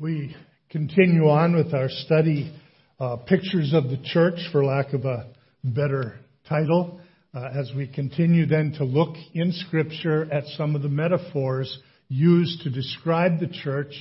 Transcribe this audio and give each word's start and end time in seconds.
We 0.00 0.34
continue 0.70 1.28
on 1.28 1.54
with 1.54 1.74
our 1.74 1.90
study, 1.90 2.58
uh, 2.98 3.16
Pictures 3.16 3.74
of 3.74 3.90
the 3.90 3.98
Church, 4.02 4.38
for 4.50 4.64
lack 4.64 4.94
of 4.94 5.04
a 5.04 5.26
better 5.62 6.18
title, 6.48 7.02
uh, 7.34 7.50
as 7.54 7.70
we 7.76 7.86
continue 7.86 8.46
then 8.46 8.72
to 8.78 8.84
look 8.84 9.14
in 9.34 9.52
Scripture 9.52 10.26
at 10.32 10.44
some 10.56 10.74
of 10.74 10.80
the 10.80 10.88
metaphors 10.88 11.78
used 12.08 12.62
to 12.62 12.70
describe 12.70 13.40
the 13.40 13.48
church 13.62 13.92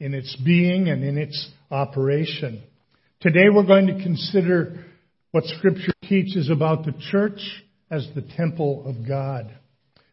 in 0.00 0.14
its 0.14 0.34
being 0.36 0.88
and 0.88 1.04
in 1.04 1.18
its 1.18 1.50
operation. 1.70 2.62
Today 3.20 3.50
we're 3.52 3.66
going 3.66 3.88
to 3.88 4.02
consider 4.02 4.86
what 5.32 5.44
Scripture 5.44 5.92
teaches 6.04 6.48
about 6.48 6.86
the 6.86 6.94
church 7.10 7.40
as 7.90 8.08
the 8.14 8.26
temple 8.38 8.84
of 8.86 9.06
God. 9.06 9.54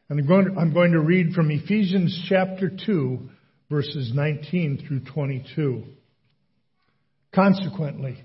And 0.10 0.20
I'm 0.20 0.28
going 0.28 0.54
to, 0.54 0.60
I'm 0.60 0.74
going 0.74 0.92
to 0.92 1.00
read 1.00 1.32
from 1.32 1.50
Ephesians 1.50 2.26
chapter 2.28 2.70
2, 2.86 3.30
verses 3.74 4.12
19 4.14 4.86
through 4.88 5.00
22. 5.00 5.84
Consequently, 7.34 8.24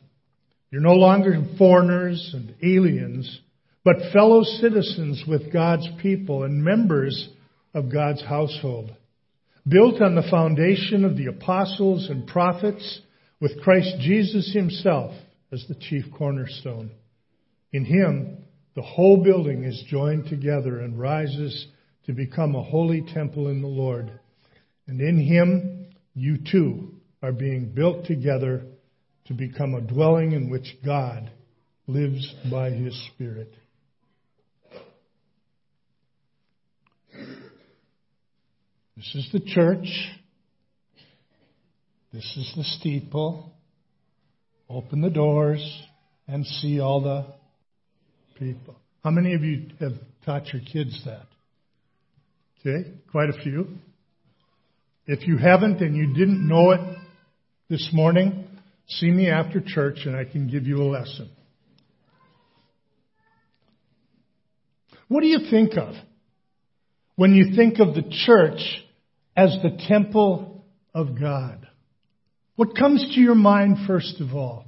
you're 0.70 0.82
no 0.82 0.92
longer 0.92 1.42
foreigners 1.56 2.34
and 2.34 2.54
aliens, 2.62 3.40
but 3.82 4.12
fellow 4.12 4.42
citizens 4.42 5.24
with 5.26 5.50
God's 5.50 5.88
people 6.02 6.42
and 6.42 6.62
members 6.62 7.30
of 7.72 7.90
God's 7.90 8.22
household, 8.22 8.94
built 9.66 10.02
on 10.02 10.14
the 10.14 10.28
foundation 10.30 11.06
of 11.06 11.16
the 11.16 11.28
apostles 11.28 12.10
and 12.10 12.26
prophets, 12.26 13.00
with 13.40 13.62
Christ 13.62 13.94
Jesus 14.00 14.52
himself 14.52 15.12
as 15.50 15.64
the 15.66 15.76
chief 15.76 16.04
cornerstone. 16.18 16.90
In 17.72 17.86
him, 17.86 18.36
the 18.76 18.82
whole 18.82 19.24
building 19.24 19.64
is 19.64 19.82
joined 19.88 20.28
together 20.28 20.80
and 20.80 21.00
rises 21.00 21.68
to 22.04 22.12
become 22.12 22.54
a 22.54 22.62
holy 22.62 23.02
temple 23.14 23.48
in 23.48 23.62
the 23.62 23.66
Lord. 23.66 24.10
And 24.88 25.02
in 25.02 25.18
him, 25.18 25.86
you 26.14 26.38
too 26.50 26.94
are 27.22 27.32
being 27.32 27.72
built 27.74 28.06
together 28.06 28.64
to 29.26 29.34
become 29.34 29.74
a 29.74 29.82
dwelling 29.82 30.32
in 30.32 30.48
which 30.48 30.78
God 30.84 31.30
lives 31.86 32.34
by 32.50 32.70
his 32.70 32.98
Spirit. 33.14 33.52
This 38.96 39.14
is 39.14 39.28
the 39.32 39.40
church. 39.40 39.86
This 42.12 42.24
is 42.36 42.52
the 42.56 42.64
steeple. 42.64 43.52
Open 44.70 45.02
the 45.02 45.10
doors 45.10 45.82
and 46.26 46.46
see 46.46 46.80
all 46.80 47.02
the 47.02 47.26
people. 48.38 48.76
How 49.04 49.10
many 49.10 49.34
of 49.34 49.42
you 49.42 49.68
have 49.80 49.92
taught 50.24 50.52
your 50.52 50.62
kids 50.62 51.00
that? 51.04 51.26
Okay, 52.60 52.90
quite 53.12 53.28
a 53.28 53.40
few. 53.42 53.68
If 55.10 55.26
you 55.26 55.38
haven't 55.38 55.80
and 55.80 55.96
you 55.96 56.12
didn't 56.12 56.46
know 56.46 56.72
it 56.72 56.80
this 57.70 57.88
morning, 57.94 58.44
see 58.88 59.10
me 59.10 59.30
after 59.30 59.58
church 59.58 60.00
and 60.04 60.14
I 60.14 60.24
can 60.24 60.48
give 60.48 60.66
you 60.66 60.82
a 60.82 60.84
lesson. 60.84 61.30
What 65.08 65.22
do 65.22 65.26
you 65.26 65.50
think 65.50 65.78
of 65.78 65.94
when 67.16 67.32
you 67.32 67.56
think 67.56 67.78
of 67.78 67.94
the 67.94 68.02
church 68.26 68.60
as 69.34 69.56
the 69.62 69.82
temple 69.88 70.66
of 70.94 71.18
God? 71.18 71.66
What 72.56 72.76
comes 72.76 73.14
to 73.14 73.18
your 73.18 73.34
mind 73.34 73.86
first 73.86 74.20
of 74.20 74.34
all? 74.34 74.66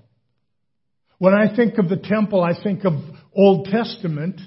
When 1.18 1.34
I 1.34 1.54
think 1.54 1.76
of 1.76 1.90
the 1.90 1.98
temple, 1.98 2.42
I 2.42 2.54
think 2.62 2.86
of 2.86 2.94
Old 3.36 3.66
Testament 3.66 4.40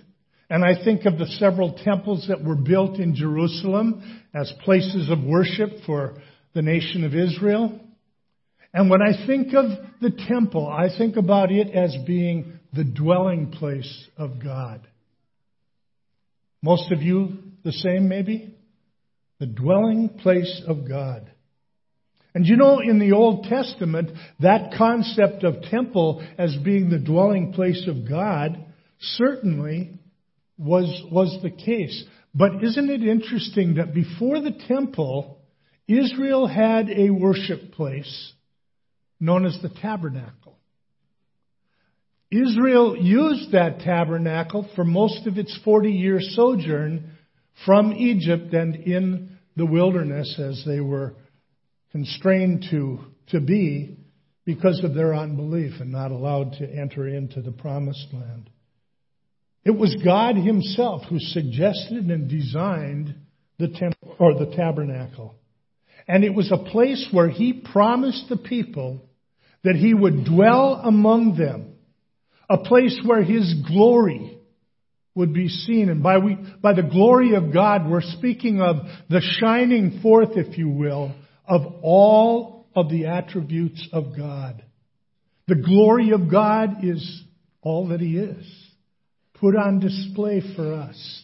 and 0.54 0.64
I 0.64 0.84
think 0.84 1.06
of 1.06 1.18
the 1.18 1.26
several 1.40 1.74
temples 1.84 2.28
that 2.28 2.44
were 2.44 2.54
built 2.54 3.00
in 3.00 3.16
Jerusalem 3.16 4.22
as 4.36 4.54
places 4.64 5.10
of 5.10 5.24
worship 5.24 5.72
for 5.84 6.14
the 6.54 6.62
nation 6.62 7.04
of 7.04 7.16
Israel. 7.16 7.80
And 8.72 8.88
when 8.88 9.02
I 9.02 9.26
think 9.26 9.56
of 9.56 9.66
the 10.00 10.12
temple, 10.12 10.68
I 10.68 10.96
think 10.96 11.18
about 11.18 11.52
it 11.52 11.72
as 11.76 11.98
being 12.06 12.60
the 12.72 12.84
dwelling 12.84 13.50
place 13.50 14.08
of 14.16 14.44
God. 14.44 14.88
Most 16.62 16.92
of 16.92 17.02
you 17.02 17.40
the 17.66 17.72
same, 17.72 18.08
maybe? 18.08 18.56
The 19.40 19.48
dwelling 19.48 20.20
place 20.22 20.62
of 20.68 20.88
God. 20.88 21.32
And 22.36 22.46
you 22.46 22.58
know, 22.58 22.80
in 22.80 23.00
the 23.00 23.14
Old 23.14 23.46
Testament, 23.46 24.12
that 24.40 24.76
concept 24.78 25.44
of 25.44 25.64
temple 25.64 26.24
as 26.38 26.56
being 26.64 26.92
the 26.92 27.00
dwelling 27.00 27.54
place 27.54 27.88
of 27.88 28.08
God 28.08 28.64
certainly 29.00 30.00
was, 30.58 31.04
was 31.12 31.38
the 31.42 31.50
case. 31.50 32.04
But 32.34 32.64
isn't 32.64 32.90
it 32.90 33.04
interesting 33.04 33.76
that 33.76 33.94
before 33.94 34.42
the 34.42 34.58
temple, 34.68 35.40
Israel 35.88 36.48
had 36.48 36.90
a 36.90 37.10
worship 37.10 37.72
place 37.74 38.34
known 39.20 39.46
as 39.46 39.58
the 39.62 39.70
tabernacle. 39.70 40.58
Israel 42.32 42.98
used 42.98 43.52
that 43.52 43.80
tabernacle 43.82 44.68
for 44.76 44.84
most 44.84 45.28
of 45.28 45.38
its 45.38 45.58
40 45.64 45.92
year 45.92 46.20
sojourn 46.20 47.12
from 47.66 47.94
Egypt 47.94 48.54
and 48.54 48.76
in 48.76 49.38
the 49.56 49.66
wilderness 49.66 50.40
as 50.40 50.64
they 50.66 50.80
were 50.80 51.14
constrained 51.92 52.66
to, 52.72 53.00
to 53.28 53.40
be 53.40 53.98
because 54.46 54.84
of 54.84 54.96
their 54.96 55.14
unbelief 55.14 55.74
and 55.80 55.92
not 55.92 56.12
allowed 56.12 56.54
to 56.54 56.68
enter 56.68 57.08
into 57.08 57.42
the 57.42 57.52
promised 57.52 58.08
land. 58.12 58.50
It 59.66 59.72
was 59.72 59.96
God 60.04 60.36
Himself 60.36 61.04
who 61.10 61.20
suggested 61.20 62.06
and 62.10 62.30
designed 62.30 63.16
the 63.60 63.70
temple 63.70 64.16
or 64.20 64.34
the 64.34 64.54
tabernacle. 64.56 65.36
And 66.08 66.24
it 66.24 66.34
was 66.34 66.52
a 66.52 66.58
place 66.72 67.08
where 67.12 67.30
He 67.30 67.54
promised 67.54 68.26
the 68.28 68.38
people 68.38 69.02
that 69.64 69.76
He 69.76 69.94
would 69.94 70.26
dwell 70.26 70.82
among 70.84 71.38
them. 71.38 71.76
A 72.50 72.58
place 72.58 73.00
where 73.06 73.24
His 73.24 73.56
glory 73.66 74.38
would 75.16 75.34
be 75.34 75.48
seen. 75.48 75.90
And 75.90 76.04
by, 76.04 76.18
we, 76.18 76.38
by 76.62 76.74
the 76.74 76.84
glory 76.84 77.36
of 77.36 77.54
God, 77.54 77.90
we're 77.90 78.02
speaking 78.02 78.60
of 78.62 78.78
the 79.10 79.22
shining 79.40 80.02
forth, 80.02 80.32
if 80.36 80.58
you 80.58 80.70
will, 80.70 81.16
of 81.48 81.62
all 81.82 82.68
of 82.76 82.90
the 82.90 83.06
attributes 83.06 83.88
of 83.94 84.18
God. 84.18 84.62
The 85.48 85.56
glory 85.56 86.12
of 86.12 86.30
God 86.30 86.84
is 86.84 87.24
all 87.62 87.90
that 87.90 88.02
He 88.02 88.18
is 88.18 88.63
put 89.44 89.58
on 89.58 89.78
display 89.82 90.42
for 90.56 90.74
us. 90.74 91.24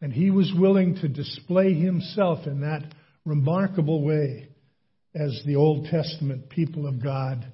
And 0.00 0.12
he 0.12 0.30
was 0.30 0.52
willing 0.56 0.94
to 1.00 1.08
display 1.08 1.74
himself 1.74 2.46
in 2.46 2.60
that 2.60 2.84
remarkable 3.24 4.04
way 4.04 4.50
as 5.16 5.42
the 5.44 5.56
Old 5.56 5.86
Testament 5.86 6.48
people 6.48 6.86
of 6.86 7.02
God 7.02 7.44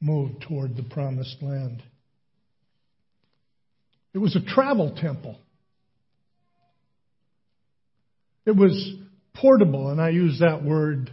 moved 0.00 0.46
toward 0.48 0.74
the 0.74 0.84
promised 0.84 1.36
land. 1.42 1.82
It 4.14 4.18
was 4.18 4.34
a 4.36 4.54
travel 4.54 4.96
temple. 4.98 5.36
It 8.46 8.56
was 8.56 8.94
portable, 9.34 9.90
and 9.90 10.00
I 10.00 10.10
use 10.10 10.38
that 10.40 10.64
word. 10.64 11.10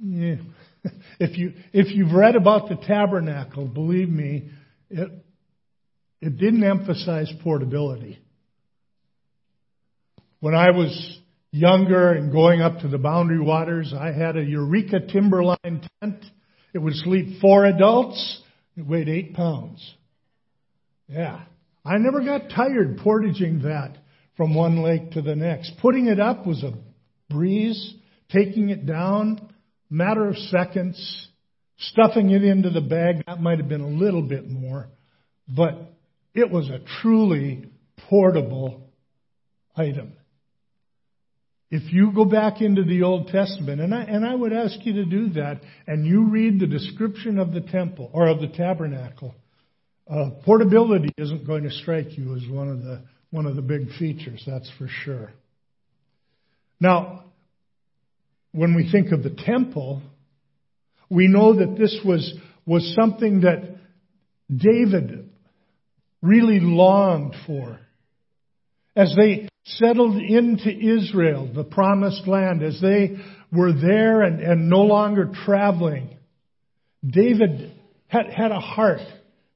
Yeah. 0.00 0.36
If 1.20 1.36
you 1.36 1.54
if 1.72 1.92
you've 1.94 2.12
read 2.12 2.36
about 2.36 2.68
the 2.68 2.76
tabernacle, 2.76 3.66
believe 3.66 4.08
me, 4.08 4.50
it 4.88 5.10
it 6.20 6.36
didn't 6.36 6.64
emphasize 6.64 7.32
portability. 7.42 8.18
When 10.40 10.54
I 10.54 10.70
was 10.70 11.18
younger 11.50 12.12
and 12.12 12.32
going 12.32 12.60
up 12.60 12.80
to 12.80 12.88
the 12.88 12.98
boundary 12.98 13.40
waters, 13.40 13.92
I 13.98 14.12
had 14.12 14.36
a 14.36 14.44
Eureka 14.44 15.06
Timberline 15.06 15.88
tent. 16.00 16.24
It 16.74 16.78
would 16.78 16.94
sleep 16.94 17.40
four 17.40 17.64
adults. 17.64 18.42
It 18.76 18.86
weighed 18.86 19.08
eight 19.08 19.34
pounds. 19.34 19.94
Yeah. 21.08 21.40
I 21.84 21.96
never 21.98 22.24
got 22.24 22.50
tired 22.54 22.98
portaging 23.02 23.62
that 23.62 23.96
from 24.36 24.54
one 24.54 24.82
lake 24.82 25.12
to 25.12 25.22
the 25.22 25.34
next. 25.34 25.72
Putting 25.80 26.06
it 26.06 26.20
up 26.20 26.46
was 26.46 26.62
a 26.62 26.74
breeze. 27.32 27.94
Taking 28.30 28.68
it 28.68 28.84
down, 28.84 29.52
matter 29.88 30.28
of 30.28 30.36
seconds. 30.36 31.28
Stuffing 31.78 32.30
it 32.30 32.44
into 32.44 32.70
the 32.70 32.80
bag, 32.80 33.24
that 33.26 33.40
might 33.40 33.58
have 33.58 33.68
been 33.68 33.80
a 33.80 33.88
little 33.88 34.22
bit 34.22 34.48
more. 34.48 34.88
But 35.48 35.94
it 36.38 36.50
was 36.50 36.70
a 36.70 36.80
truly 37.00 37.64
portable 38.08 38.88
item. 39.76 40.12
If 41.70 41.92
you 41.92 42.12
go 42.14 42.24
back 42.24 42.62
into 42.62 42.82
the 42.82 43.02
Old 43.02 43.28
Testament, 43.28 43.80
and 43.80 43.94
I, 43.94 44.02
and 44.02 44.24
I 44.24 44.34
would 44.34 44.52
ask 44.52 44.74
you 44.84 44.94
to 44.94 45.04
do 45.04 45.30
that, 45.30 45.60
and 45.86 46.06
you 46.06 46.30
read 46.30 46.60
the 46.60 46.66
description 46.66 47.38
of 47.38 47.52
the 47.52 47.60
temple 47.60 48.10
or 48.14 48.28
of 48.28 48.40
the 48.40 48.48
tabernacle, 48.48 49.34
uh, 50.10 50.30
portability 50.44 51.10
isn't 51.18 51.46
going 51.46 51.64
to 51.64 51.70
strike 51.70 52.16
you 52.16 52.34
as 52.36 52.48
one 52.48 52.68
of 52.68 52.82
the 52.82 53.02
one 53.30 53.44
of 53.44 53.56
the 53.56 53.62
big 53.62 53.90
features. 53.98 54.42
That's 54.46 54.70
for 54.78 54.88
sure. 54.88 55.32
Now, 56.80 57.24
when 58.52 58.74
we 58.74 58.90
think 58.90 59.12
of 59.12 59.22
the 59.22 59.36
temple, 59.44 60.00
we 61.10 61.28
know 61.28 61.58
that 61.58 61.76
this 61.76 62.00
was 62.02 62.32
was 62.64 62.94
something 62.94 63.42
that 63.42 63.76
David 64.50 65.27
really 66.22 66.60
longed 66.60 67.34
for. 67.46 67.78
As 68.96 69.14
they 69.16 69.48
settled 69.64 70.16
into 70.16 70.70
Israel, 70.70 71.50
the 71.54 71.64
promised 71.64 72.26
land, 72.26 72.62
as 72.62 72.80
they 72.80 73.16
were 73.52 73.72
there 73.72 74.22
and, 74.22 74.40
and 74.40 74.68
no 74.68 74.82
longer 74.82 75.30
traveling, 75.44 76.16
David 77.06 77.72
had, 78.08 78.26
had 78.26 78.50
a 78.50 78.60
heart 78.60 79.00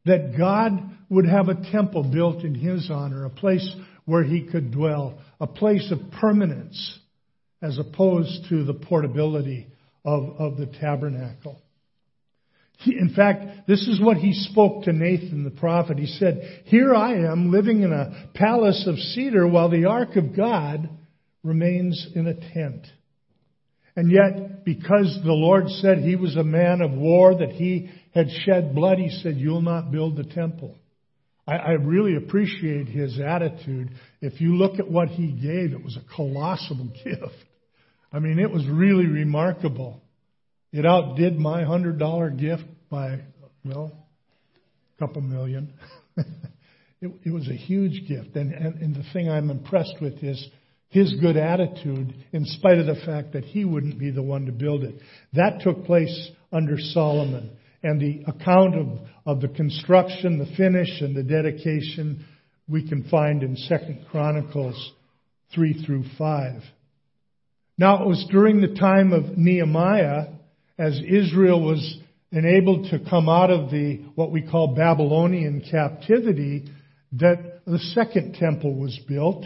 that 0.05 0.37
God 0.37 0.73
would 1.09 1.26
have 1.26 1.49
a 1.49 1.70
temple 1.70 2.05
built 2.05 2.44
in 2.44 2.55
his 2.55 2.91
honor, 2.91 3.25
a 3.25 3.31
place 3.31 3.69
where 4.05 4.25
he 4.25 4.43
could 4.43 4.73
dwell, 4.73 5.19
a 5.41 5.47
place 5.47 5.91
of 5.93 5.99
permanence, 6.20 6.99
as 7.61 7.79
opposed 7.79 8.49
to 8.49 8.64
the 8.64 8.75
portability 8.75 9.67
of, 10.05 10.37
of 10.38 10.56
the 10.56 10.67
tabernacle. 10.67 11.61
In 12.87 13.12
fact, 13.14 13.67
this 13.69 13.87
is 13.87 14.00
what 14.00 14.17
he 14.17 14.32
spoke 14.32 14.84
to 14.84 14.93
Nathan 14.93 15.44
the 15.44 15.50
prophet. 15.50 15.99
He 15.99 16.06
said, 16.06 16.62
Here 16.67 16.94
I 16.94 17.14
am 17.14 17.52
living 17.52 17.82
in 17.82 17.93
a 17.93 18.31
palace 18.34 18.84
of 18.87 18.99
cedar 18.99 19.46
while 19.46 19.69
the 19.69 19.87
ark 19.87 20.17
of 20.17 20.37
God 20.37 20.88
remains 21.43 22.08
in 22.14 22.26
a 22.26 22.34
tent. 22.34 22.87
And 23.94 24.11
yet, 24.11 24.64
because 24.64 25.19
the 25.23 25.32
Lord 25.32 25.69
said 25.69 25.99
he 25.99 26.17
was 26.17 26.37
a 26.37 26.44
man 26.44 26.81
of 26.81 26.93
war, 26.93 27.37
that 27.37 27.50
he 27.50 27.90
had 28.14 28.29
shed 28.44 28.75
blood, 28.75 28.99
he 28.99 29.11
said, 29.23 29.37
You'll 29.37 29.62
not 29.62 29.93
build 29.93 30.17
the 30.17 30.25
temple. 30.25 30.76
I, 31.46 31.56
I 31.56 31.70
really 31.73 32.17
appreciate 32.17 32.88
his 32.88 33.20
attitude. 33.20 33.90
If 34.20 34.40
you 34.40 34.56
look 34.56 34.78
at 34.78 34.90
what 34.90 35.08
he 35.08 35.32
gave, 35.32 35.73
it 35.73 35.85
was 35.85 35.96
a 35.96 36.14
colossal 36.14 36.88
gift. 37.05 37.44
I 38.12 38.19
mean, 38.19 38.38
it 38.38 38.50
was 38.50 38.67
really 38.67 39.06
remarkable. 39.06 40.00
It 40.73 40.87
outdid 40.87 41.38
my 41.38 41.64
hundred 41.64 41.99
dollar 41.99 42.31
gift 42.31 42.64
by, 42.93 43.19
well, 43.65 43.91
a 44.97 44.99
couple 45.00 45.23
million. 45.23 45.73
it, 46.17 47.11
it, 47.25 47.33
was 47.33 47.49
a 47.49 47.55
huge 47.55 48.06
gift. 48.06 48.37
And, 48.37 48.53
and, 48.53 48.75
and 48.83 48.94
the 48.94 49.05
thing 49.15 49.31
I'm 49.31 49.49
impressed 49.49 49.94
with 50.00 50.23
is 50.23 50.47
his 50.91 51.15
good 51.23 51.39
attitude, 51.39 52.15
in 52.33 52.44
spite 52.44 52.77
of 52.77 52.85
the 52.85 53.03
fact 53.06 53.33
that 53.33 53.44
he 53.44 53.65
wouldn't 53.65 53.99
be 53.99 54.11
the 54.11 54.23
one 54.23 54.44
to 54.44 54.53
build 54.53 54.85
it. 54.85 54.97
That 55.33 55.62
took 55.62 55.87
place 55.87 56.31
under 56.53 56.77
Solomon. 56.79 57.56
And 57.83 57.99
the 57.99 58.31
account 58.31 58.77
of, 58.77 58.87
of 59.25 59.41
the 59.41 59.49
construction, 59.49 60.38
the 60.38 60.55
finish, 60.55 61.00
and 61.00 61.17
the 61.17 61.23
dedication 61.23 62.27
we 62.69 62.87
can 62.87 63.09
find 63.09 63.43
in 63.43 63.56
Second 63.56 64.05
Chronicles 64.11 64.93
3 65.55 65.83
through 65.85 66.05
5. 66.19 66.62
Now, 67.79 68.05
it 68.05 68.06
was 68.06 68.27
during 68.31 68.61
the 68.61 68.79
time 68.79 69.15
of 69.15 69.38
Nehemiah 69.38 70.27
as 70.79 71.00
Israel 71.00 71.62
was 71.62 72.01
enabled 72.32 72.90
to 72.90 72.99
come 73.11 73.29
out 73.29 73.50
of 73.50 73.70
the 73.70 74.02
what 74.14 74.32
we 74.32 74.43
call 74.43 74.75
Babylonian 74.75 75.62
captivity 75.70 76.64
that 77.12 77.61
the 77.67 77.79
second 77.79 78.34
temple 78.34 78.75
was 78.75 78.99
built. 79.06 79.44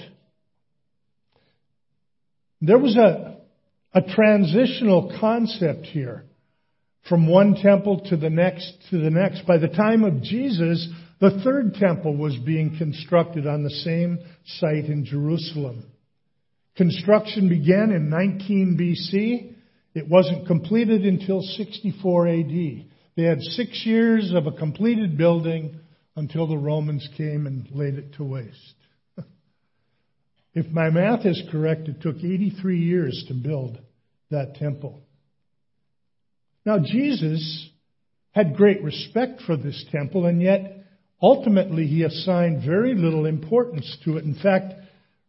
There 2.60 2.78
was 2.78 2.96
a, 2.96 3.38
a 3.92 4.02
transitional 4.02 5.16
concept 5.20 5.86
here 5.86 6.24
from 7.08 7.28
one 7.28 7.56
temple 7.56 8.00
to 8.08 8.16
the 8.16 8.30
next 8.30 8.72
to 8.90 8.98
the 8.98 9.10
next. 9.10 9.46
By 9.46 9.58
the 9.58 9.68
time 9.68 10.04
of 10.04 10.22
Jesus, 10.22 10.88
the 11.20 11.40
third 11.42 11.74
temple 11.74 12.16
was 12.16 12.36
being 12.36 12.78
constructed 12.78 13.46
on 13.46 13.64
the 13.64 13.70
same 13.70 14.18
site 14.44 14.84
in 14.84 15.04
Jerusalem. 15.04 15.84
Construction 16.76 17.48
began 17.48 17.90
in 17.90 18.10
19 18.10 18.76
BC 18.78 19.55
it 19.96 20.06
wasn't 20.06 20.46
completed 20.46 21.06
until 21.06 21.40
64 21.40 22.28
AD. 22.28 22.84
They 23.16 23.22
had 23.22 23.40
six 23.40 23.82
years 23.87 24.31
of 24.34 24.46
a 24.46 24.52
completed 24.52 25.16
building 25.16 25.81
until 26.14 26.46
the 26.46 26.58
Romans 26.58 27.08
came 27.16 27.46
and 27.46 27.66
laid 27.72 27.94
it 27.94 28.12
to 28.16 28.25
waste. 28.25 28.75
if 30.54 30.66
my 30.66 30.90
math 30.90 31.25
is 31.25 31.43
correct, 31.50 31.88
it 31.88 32.02
took 32.02 32.19
83 32.19 32.78
years 32.78 33.25
to 33.28 33.34
build 33.34 33.78
that 34.31 34.56
temple. 34.56 35.00
Now, 36.66 36.78
Jesus 36.78 37.70
had 38.32 38.54
great 38.54 38.82
respect 38.82 39.40
for 39.46 39.56
this 39.56 39.82
temple, 39.90 40.26
and 40.26 40.42
yet 40.42 40.84
ultimately 41.22 41.87
he 41.87 42.02
assigned 42.02 42.66
very 42.66 42.94
little 42.94 43.25
importance 43.25 43.96
to 44.04 44.19
it. 44.19 44.25
In 44.25 44.34
fact, 44.34 44.75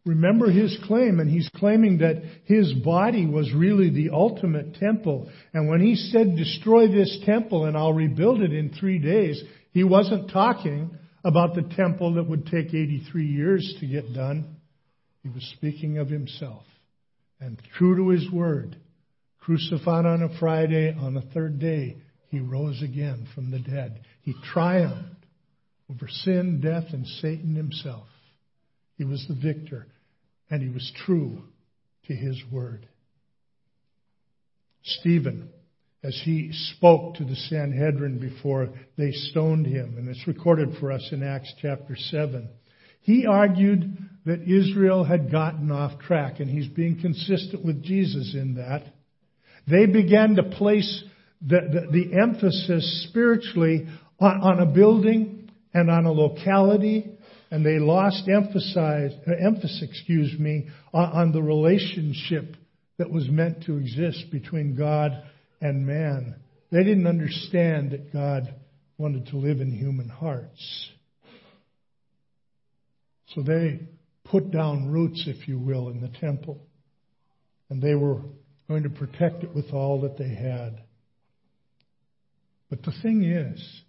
remember 0.08 0.50
his 0.50 0.78
claim, 0.86 1.20
and 1.20 1.30
he's 1.30 1.50
claiming 1.56 1.98
that 2.00 2.24
his 2.46 2.74
body 2.74 3.28
was 3.28 3.54
really 3.54 3.90
the 3.90 4.10
ultimate 4.12 4.76
temple. 4.76 5.30
And 5.54 5.70
when 5.70 5.82
he 5.82 5.96
said, 5.96 6.38
destroy 6.38 6.88
this 6.88 7.20
temple 7.26 7.66
and 7.66 7.78
I'll 7.78 7.94
rebuild 7.94 8.42
it 8.42 8.54
in 8.54 8.74
three 8.74 9.00
days, 9.00 9.44
he 9.72 9.84
wasn't 9.84 10.32
talking 10.32 10.92
about 11.24 11.56
the 11.56 11.70
temple 11.76 12.14
that 12.14 12.28
would 12.28 12.46
take 12.46 12.68
83 12.68 13.26
years 13.26 13.76
to 13.82 13.86
get 13.86 14.14
done. 14.14 14.56
He 15.24 15.30
was 15.30 15.44
speaking 15.58 15.98
of 15.98 16.08
himself. 16.08 16.64
And 17.40 17.62
true 17.78 17.98
to 17.98 18.10
his 18.10 18.32
word, 18.32 18.78
crucified 19.40 20.06
on 20.06 20.24
a 20.24 20.40
Friday, 20.40 20.96
on 20.98 21.14
the 21.14 21.22
third 21.22 21.60
day, 21.60 21.98
he 22.30 22.40
rose 22.40 22.82
again 22.82 23.28
from 23.36 23.52
the 23.52 23.60
dead. 23.60 24.02
He 24.22 24.34
triumphed 24.54 25.26
over 25.90 26.08
sin, 26.08 26.62
death, 26.62 26.94
and 26.94 27.06
Satan 27.06 27.56
himself. 27.56 28.08
He 28.98 29.04
was 29.04 29.26
the 29.28 29.36
victor 29.36 29.88
and 30.50 30.62
he 30.62 30.70
was 30.70 30.92
true 31.06 31.44
to 32.08 32.14
his 32.14 32.42
word. 32.52 32.88
Stephen, 34.84 35.50
as 36.04 36.20
he 36.24 36.52
spoke 36.76 37.16
to 37.16 37.26
the 37.26 37.36
Sanhedrin 37.36 38.20
before 38.20 38.70
they 38.98 39.12
stoned 39.12 39.66
him, 39.66 39.96
and 39.98 40.08
it's 40.08 40.28
recorded 40.28 40.76
for 40.80 40.92
us 40.92 41.08
in 41.12 41.24
Acts 41.24 41.54
chapter 41.62 41.96
7, 41.96 42.48
he 43.02 43.26
argued 43.26 43.98
that 44.26 44.42
Israel 44.42 45.04
had 45.04 45.32
gotten 45.32 45.72
off 45.72 46.00
track, 46.00 46.40
and 46.40 46.50
he's 46.50 46.68
being 46.68 47.00
consistent 47.00 47.66
with 47.66 47.84
Jesus 47.84 48.34
in 48.34 48.56
that. 48.56 48.84
They 49.70 49.86
began 49.86 50.36
to 50.36 50.44
place 50.44 51.04
the, 51.42 51.88
the, 51.92 51.92
the 51.92 52.22
emphasis 52.22 53.08
spiritually 53.10 53.88
on, 54.20 54.42
on 54.42 54.60
a 54.60 54.66
building 54.66 55.50
and 55.74 55.90
on 55.90 56.06
a 56.06 56.12
locality 56.12 57.17
and 57.50 57.66
they 57.66 57.80
lost 57.80 58.28
emphasize, 58.28 59.12
uh, 59.28 59.32
emphasis, 59.40 59.84
excuse 59.84 60.38
me, 60.38 60.68
on 60.94 61.32
the 61.32 61.42
relationship 61.42 62.56
that 62.98 63.10
was 63.10 63.30
meant 63.30 63.64
to 63.66 63.78
exist 63.78 64.26
between 64.32 64.76
God 64.76 65.12
and 65.62 65.86
man. 65.86 66.36
They 66.72 66.84
didn't 66.84 67.08
understand 67.08 67.92
that 67.92 68.12
God 68.12 68.54
wanted 68.98 69.28
to 69.28 69.38
live 69.38 69.62
in 69.62 69.72
human 69.72 70.10
hearts. 70.10 70.90
So 73.36 73.42
they 73.42 73.82
put 74.26 74.52
down 74.52 74.92
roots, 74.92 75.24
if 75.28 75.48
you 75.48 75.60
will, 75.60 75.90
in 75.90 76.02
the 76.02 76.12
temple. 76.20 76.62
And 77.70 77.82
they 77.82 77.96
were 77.96 78.22
going 78.68 78.84
to 78.84 78.90
protect 78.90 79.44
it 79.44 79.54
with 79.54 79.72
all 79.74 80.02
that 80.02 80.18
they 80.18 80.34
had. 80.34 80.82
But 82.70 82.84
the 82.84 82.94
thing 83.02 83.24
is, 83.24 83.82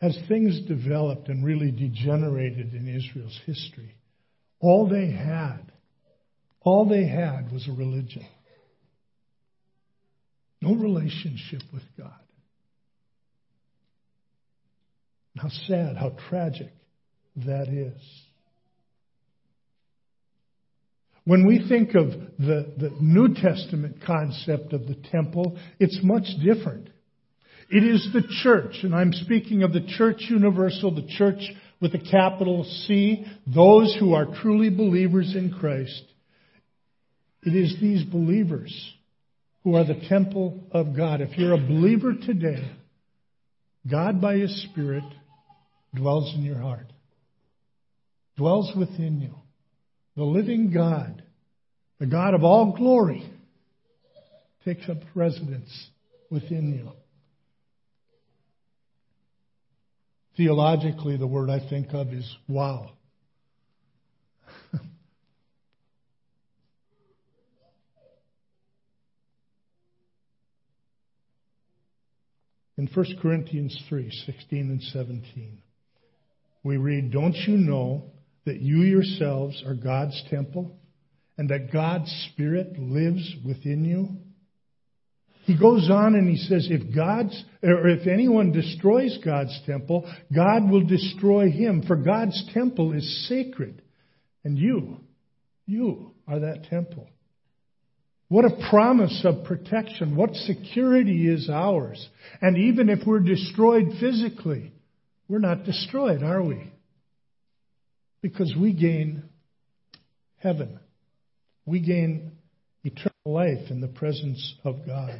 as 0.00 0.16
things 0.28 0.60
developed 0.66 1.28
and 1.28 1.44
really 1.44 1.70
degenerated 1.70 2.74
in 2.74 2.88
Israel's 2.88 3.38
history, 3.46 3.94
all 4.60 4.88
they 4.88 5.10
had, 5.10 5.72
all 6.60 6.88
they 6.88 7.06
had 7.06 7.50
was 7.52 7.66
a 7.68 7.72
religion. 7.72 8.26
No 10.60 10.74
relationship 10.74 11.62
with 11.72 11.82
God. 11.96 12.12
How 15.36 15.48
sad, 15.66 15.96
how 15.96 16.16
tragic 16.28 16.72
that 17.36 17.68
is. 17.68 18.02
When 21.24 21.46
we 21.46 21.64
think 21.68 21.94
of 21.94 22.10
the, 22.38 22.72
the 22.78 22.90
New 23.00 23.34
Testament 23.34 23.98
concept 24.04 24.72
of 24.72 24.86
the 24.86 24.96
temple, 25.12 25.58
it's 25.78 26.00
much 26.02 26.24
different. 26.42 26.88
It 27.68 27.84
is 27.84 28.08
the 28.12 28.22
church, 28.42 28.78
and 28.82 28.94
I'm 28.94 29.12
speaking 29.12 29.62
of 29.62 29.72
the 29.72 29.86
church 29.86 30.22
universal, 30.30 30.94
the 30.94 31.06
church 31.06 31.40
with 31.80 31.94
a 31.94 31.98
capital 31.98 32.64
C, 32.64 33.26
those 33.46 33.94
who 34.00 34.14
are 34.14 34.26
truly 34.42 34.70
believers 34.70 35.34
in 35.36 35.52
Christ. 35.52 36.02
It 37.42 37.54
is 37.54 37.76
these 37.80 38.04
believers 38.04 38.94
who 39.64 39.76
are 39.76 39.84
the 39.84 40.00
temple 40.08 40.64
of 40.72 40.96
God. 40.96 41.20
If 41.20 41.36
you're 41.36 41.52
a 41.52 41.58
believer 41.58 42.14
today, 42.14 42.70
God 43.88 44.20
by 44.20 44.36
His 44.36 44.62
Spirit 44.70 45.04
dwells 45.94 46.34
in 46.34 46.42
your 46.42 46.58
heart, 46.58 46.86
dwells 48.36 48.72
within 48.76 49.20
you. 49.20 49.34
The 50.16 50.24
living 50.24 50.72
God, 50.72 51.22
the 52.00 52.06
God 52.06 52.34
of 52.34 52.44
all 52.44 52.74
glory, 52.76 53.30
takes 54.64 54.88
up 54.88 54.98
residence 55.14 55.90
within 56.30 56.72
you. 56.72 56.92
Theologically, 60.38 61.16
the 61.16 61.26
word 61.26 61.50
I 61.50 61.68
think 61.68 61.92
of 61.92 62.12
is 62.12 62.36
wow. 62.46 62.92
In 72.76 72.86
1 72.94 73.06
Corinthians 73.20 73.76
3 73.88 74.08
16 74.26 74.70
and 74.70 74.80
17, 74.80 75.58
we 76.62 76.76
read, 76.76 77.10
Don't 77.10 77.34
you 77.34 77.56
know 77.56 78.12
that 78.46 78.60
you 78.60 78.82
yourselves 78.82 79.64
are 79.66 79.74
God's 79.74 80.22
temple 80.30 80.78
and 81.36 81.50
that 81.50 81.72
God's 81.72 82.08
Spirit 82.32 82.78
lives 82.78 83.34
within 83.44 83.84
you? 83.84 84.27
He 85.48 85.56
goes 85.56 85.88
on 85.90 86.14
and 86.14 86.28
he 86.28 86.36
says, 86.36 86.68
if 86.70 86.94
God's, 86.94 87.42
or 87.62 87.88
if 87.88 88.06
anyone 88.06 88.52
destroys 88.52 89.16
God's 89.24 89.58
temple, 89.64 90.06
God 90.30 90.70
will 90.70 90.84
destroy 90.84 91.50
him, 91.50 91.84
for 91.86 91.96
God's 91.96 92.44
temple 92.52 92.92
is 92.92 93.26
sacred. 93.30 93.80
And 94.44 94.58
you, 94.58 94.98
you 95.64 96.12
are 96.26 96.40
that 96.40 96.64
temple. 96.64 97.08
What 98.28 98.44
a 98.44 98.68
promise 98.68 99.24
of 99.24 99.44
protection. 99.44 100.16
What 100.16 100.34
security 100.34 101.26
is 101.26 101.48
ours. 101.48 102.06
And 102.42 102.58
even 102.58 102.90
if 102.90 103.06
we're 103.06 103.20
destroyed 103.20 103.92
physically, 103.98 104.74
we're 105.28 105.38
not 105.38 105.64
destroyed, 105.64 106.22
are 106.22 106.42
we? 106.42 106.70
Because 108.20 108.54
we 108.54 108.74
gain 108.74 109.22
heaven. 110.36 110.78
We 111.64 111.80
gain 111.80 112.32
eternal 112.84 113.12
life 113.24 113.70
in 113.70 113.80
the 113.80 113.88
presence 113.88 114.54
of 114.62 114.86
God 114.86 115.18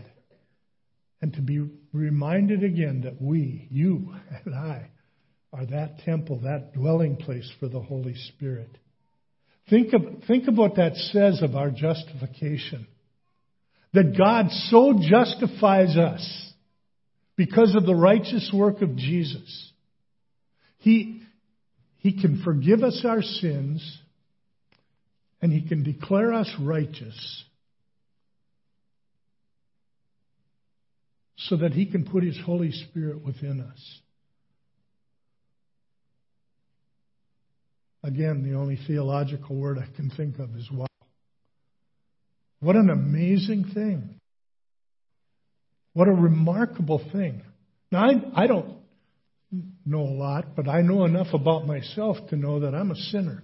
and 1.21 1.33
to 1.35 1.43
be 1.43 1.69
reminded 1.93 2.63
again 2.63 3.03
that 3.03 3.21
we, 3.21 3.67
you 3.71 4.15
and 4.45 4.55
I, 4.55 4.91
are 5.53 5.67
that 5.67 6.01
temple, 6.01 6.41
that 6.41 6.75
dwelling 6.75 7.17
place 7.17 7.51
for 7.59 7.69
the 7.69 7.81
Holy 7.81 8.15
Spirit. 8.15 8.71
Think 9.71 9.93
of, 9.93 10.03
think 10.27 10.49
of 10.49 10.57
what 10.57 10.77
that 10.77 10.95
says 10.95 11.43
of 11.43 11.57
our 11.57 11.71
justification. 11.71 12.87
That 13.95 14.17
God 14.17 14.51
so 14.69 14.95
justifies 15.01 15.97
us 15.97 16.53
because 17.37 17.75
of 17.75 17.87
the 17.87 17.95
righteous 17.95 18.51
work 18.55 18.83
of 18.83 18.97
Jesus. 18.97 19.73
He, 20.79 21.23
he 21.99 22.21
can 22.21 22.43
forgive 22.45 22.83
us 22.83 23.03
our 23.05 23.23
sins 23.23 23.99
and 25.41 25.53
He 25.53 25.67
can 25.67 25.83
declare 25.83 26.33
us 26.33 26.51
righteous 26.61 27.45
so 31.49 31.57
that 31.57 31.73
He 31.73 31.87
can 31.87 32.05
put 32.05 32.23
His 32.23 32.39
Holy 32.45 32.73
Spirit 32.73 33.25
within 33.25 33.61
us. 33.61 34.01
Again, 38.03 38.49
the 38.49 38.57
only 38.57 38.79
theological 38.87 39.57
word 39.57 39.79
I 39.79 39.95
can 39.97 40.11
think 40.11 40.39
of 40.39 40.55
is 40.57 40.69
wow. 40.71 40.87
What 42.61 42.77
an 42.77 42.91
amazing 42.91 43.71
thing. 43.75 44.21
What 45.95 46.09
a 46.09 46.13
remarkable 46.13 47.01
thing. 47.13 47.43
Now, 47.91 48.05
I, 48.05 48.45
I 48.45 48.47
don't 48.47 48.77
know 49.85 50.03
a 50.03 50.15
lot, 50.15 50.55
but 50.55 50.69
I 50.69 50.83
know 50.83 51.05
enough 51.05 51.29
about 51.33 51.67
myself 51.67 52.17
to 52.31 52.37
know 52.37 52.61
that 52.61 52.75
I'm 52.75 52.91
a 52.91 52.97
sinner. 52.97 53.43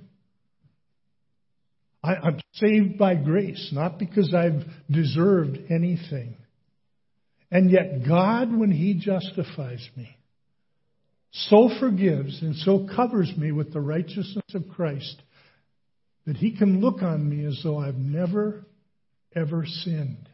I, 2.03 2.15
I'm 2.15 2.41
saved 2.55 2.99
by 2.99 3.15
grace, 3.15 3.71
not 3.73 3.99
because 3.99 4.35
I've 4.35 4.63
deserved 4.91 5.59
anything. 5.71 6.37
And 7.55 7.71
yet, 7.71 8.05
God, 8.05 8.53
when 8.53 8.73
He 8.73 8.95
justifies 8.95 9.89
me, 9.97 10.19
so 11.31 11.71
forgives 11.79 12.43
and 12.43 12.57
so 12.57 12.89
covers 12.95 13.33
me 13.39 13.53
with 13.53 13.73
the 13.73 13.81
righteousness 13.81 14.45
of 14.55 14.69
Christ 14.75 15.23
that 16.27 16.37
He 16.37 16.57
can 16.57 16.81
look 16.81 17.01
on 17.01 17.29
me 17.29 17.47
as 17.47 17.61
though 17.63 17.79
I've 17.79 17.95
never, 17.95 18.67
ever 19.37 19.65
sinned. 19.67 20.29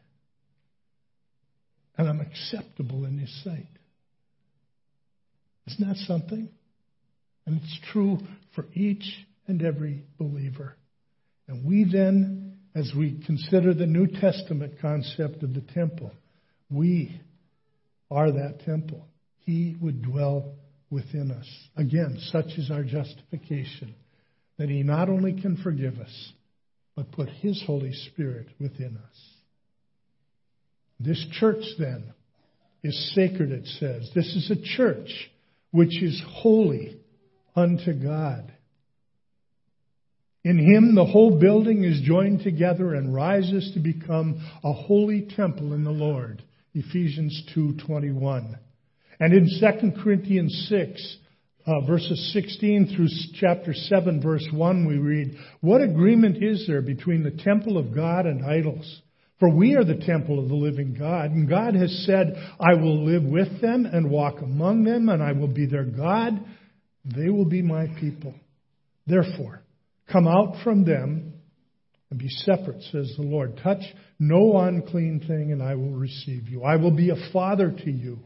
And 1.99 2.09
I'm 2.09 2.23
acceptable 2.23 3.05
in 3.05 3.19
His 3.19 3.45
sight. 3.45 3.69
Isn't 5.67 5.89
that 5.89 5.99
something? 6.07 6.49
And 7.45 7.61
it's 7.63 7.81
true 7.93 8.17
for 8.55 8.65
each 8.73 9.05
and 9.47 9.63
every 9.63 10.05
believer. 10.19 10.75
And 11.49 11.67
we 11.67 11.85
then, 11.85 12.61
as 12.75 12.93
we 12.97 13.23
consider 13.27 13.75
the 13.75 13.87
New 13.87 14.07
Testament 14.07 14.77
concept 14.81 15.43
of 15.43 15.53
the 15.53 15.65
temple, 15.75 16.13
we 16.71 17.21
are 18.11 18.31
that 18.31 18.61
temple. 18.65 19.07
He 19.41 19.77
would 19.81 20.03
dwell 20.03 20.55
within 20.91 21.31
us. 21.31 21.47
Again, 21.77 22.19
such 22.31 22.47
is 22.57 22.71
our 22.71 22.85
justification, 22.85 23.95
that 24.59 24.69
He 24.69 24.83
not 24.83 25.09
only 25.09 25.41
can 25.41 25.57
forgive 25.57 25.99
us, 25.99 26.33
but 26.97 27.13
put 27.13 27.29
His 27.29 27.63
Holy 27.67 27.93
Spirit 27.93 28.49
within 28.61 28.97
us. 28.97 29.19
This 30.99 31.25
church, 31.39 31.65
then, 31.79 32.13
is 32.83 33.15
sacred, 33.15 33.53
it 33.53 33.67
says. 33.79 34.11
This 34.15 34.27
is 34.27 34.51
a 34.51 34.77
church 34.77 35.31
which 35.71 36.03
is 36.03 36.21
holy 36.29 37.01
unto 37.55 37.93
God. 37.93 38.53
In 40.43 40.59
him 40.59 40.95
the 40.95 41.05
whole 41.05 41.39
building 41.39 41.85
is 41.85 42.01
joined 42.03 42.43
together 42.43 42.95
and 42.95 43.15
rises 43.15 43.73
to 43.75 43.81
become 43.81 44.41
a 44.65 44.73
holy 44.73 45.29
temple 45.37 45.75
in 45.75 45.85
the 45.85 45.91
Lord. 45.91 46.43
Ephesians 46.75 47.43
2:21. 47.55 48.59
And 49.19 49.35
in 49.35 49.49
2 49.61 50.03
Corinthians 50.03 50.67
6 50.69 51.17
uh, 51.67 51.81
verses 51.87 52.33
16 52.33 52.95
through 52.97 53.09
chapter 53.35 53.75
7 53.75 54.23
verse 54.23 54.47
1 54.53 54.87
we 54.87 54.99
read, 54.99 55.37
"What 55.61 55.83
agreement 55.83 56.43
is 56.43 56.67
there 56.67 56.83
between 56.83 57.23
the 57.23 57.31
temple 57.31 57.77
of 57.77 57.95
God 57.95 58.27
and 58.27 58.45
idols? 58.45 59.03
For 59.41 59.49
we 59.49 59.75
are 59.75 59.85
the 59.85 60.05
temple 60.07 60.39
of 60.39 60.49
the 60.49 60.55
living 60.55 60.95
God, 60.99 61.31
and 61.31 61.49
God 61.49 61.75
has 61.75 62.05
said, 62.05 62.37
I 62.61 62.75
will 62.75 63.07
live 63.07 63.25
with 63.25 63.63
them 63.63 63.87
and 63.87 64.11
walk 64.11 64.43
among 64.43 64.85
them, 64.85 65.09
and 65.09 65.23
I 65.23 65.33
will 65.33 65.49
be 65.49 65.65
their 65.65 65.87
God. 65.87 66.45
They 67.07 67.31
will 67.31 67.47
be 67.47 67.63
my 67.63 67.87
people. 67.99 68.35
Therefore, 69.07 69.63
come 70.13 70.29
out 70.29 70.63
from 70.63 70.85
them 70.85 71.30
and 72.11 72.19
be 72.19 72.29
separate, 72.29 72.83
says 72.91 73.15
the 73.17 73.23
Lord. 73.23 73.59
Touch 73.63 73.83
no 74.19 74.59
unclean 74.59 75.21
thing, 75.27 75.53
and 75.53 75.63
I 75.63 75.77
will 75.77 75.93
receive 75.93 76.49
you. 76.49 76.65
I 76.65 76.77
will 76.77 76.95
be 76.95 77.11
a 77.11 77.33
father 77.33 77.71
to 77.71 77.91
you. 77.91 78.19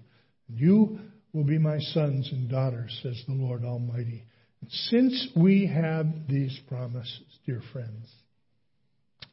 And 0.49 0.59
You 0.59 0.99
will 1.33 1.45
be 1.45 1.59
my 1.59 1.79
sons 1.79 2.31
and 2.33 2.51
daughters, 2.51 2.99
says 3.03 3.23
the 3.27 3.35
Lord 3.35 3.65
Almighty. 3.65 4.25
Since 4.69 5.29
we 5.37 5.67
have 5.67 6.07
these 6.29 6.59
promises, 6.69 7.21
dear 7.45 7.61
friends, 7.73 8.11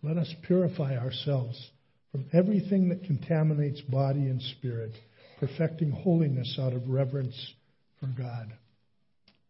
let 0.04 0.18
us 0.18 0.34
purify 0.46 0.98
ourselves 0.98 1.72
from 2.12 2.26
everything 2.34 2.90
that 2.90 3.06
contaminates 3.06 3.80
body 3.82 4.22
and 4.28 4.42
spirit, 4.58 4.92
perfecting 5.40 5.92
holiness 5.92 6.58
out 6.60 6.74
of 6.74 6.90
reverence 6.90 7.54
for 8.00 8.08
God. 8.08 8.52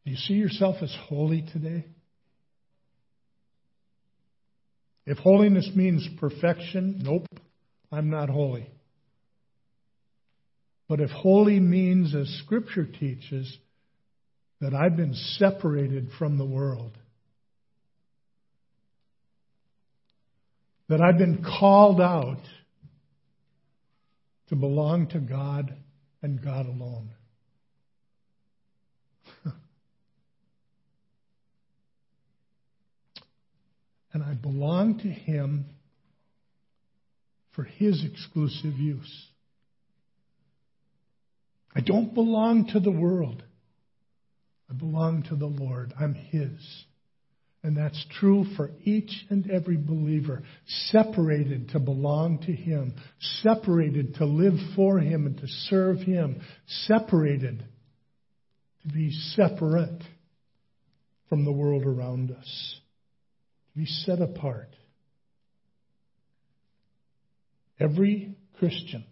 Do 0.06 0.12
you 0.12 0.18
see 0.18 0.34
yourself 0.36 0.76
as 0.82 0.96
holy 1.08 1.44
today? 1.54 1.86
If 5.06 5.18
holiness 5.18 5.70
means 5.76 6.08
perfection, 6.20 7.02
nope, 7.04 7.28
I'm 7.92 8.10
not 8.10 8.30
holy. 8.30 8.70
But 10.88 11.00
if 11.00 11.10
holy 11.10 11.60
means, 11.60 12.14
as 12.14 12.28
Scripture 12.44 12.86
teaches, 12.86 13.58
that 14.60 14.74
I've 14.74 14.96
been 14.96 15.14
separated 15.14 16.10
from 16.20 16.38
the 16.38 16.46
world, 16.46 16.98
that 20.88 21.02
I've 21.02 21.18
been 21.18 21.44
called 21.44 22.00
out 22.02 22.42
to 24.50 24.56
belong 24.56 25.08
to 25.08 25.20
God 25.20 25.74
and 26.22 26.44
God 26.44 26.68
alone. 26.68 27.10
and 34.14 34.22
I 34.22 34.31
belong 34.42 35.00
to 35.00 35.08
Him 35.08 35.66
for 37.56 37.64
His 37.64 38.04
exclusive 38.04 38.78
use. 38.78 39.28
I 41.74 41.82
don't 41.82 42.14
belong 42.14 42.68
to 42.74 42.80
the 42.80 42.92
world. 42.92 43.44
I 44.70 44.74
belong 44.74 45.24
to 45.24 45.36
the 45.36 45.48
Lord. 45.48 45.94
I'm 46.00 46.14
His. 46.14 46.86
And 47.64 47.78
that's 47.78 48.04
true 48.20 48.46
for 48.58 48.72
each 48.84 49.12
and 49.30 49.50
every 49.52 49.78
believer. 49.78 50.42
Separated 50.88 51.70
to 51.70 51.80
belong 51.80 52.40
to 52.40 52.52
Him. 52.52 52.96
Separated 53.44 54.16
to 54.16 54.26
live 54.26 54.58
for 54.76 55.00
Him 55.00 55.28
and 55.28 55.38
to 55.38 55.48
serve 55.70 56.00
Him. 56.00 56.42
Separated 56.88 57.64
to 58.82 58.88
be 58.94 59.12
separate 59.36 60.02
from 61.30 61.46
the 61.46 61.52
world 61.52 61.86
around 61.86 62.32
us 62.32 62.81
to 63.72 63.80
be 63.80 63.86
set 63.86 64.22
apart. 64.22 64.70
Every 67.80 68.36
Christian, 68.60 69.06